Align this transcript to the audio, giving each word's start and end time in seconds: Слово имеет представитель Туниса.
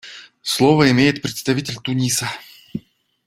Слово 0.41 0.89
имеет 0.89 1.21
представитель 1.21 1.75
Туниса. 1.75 2.27